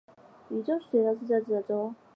[0.49, 1.93] 渝州是隋朝时设置的州。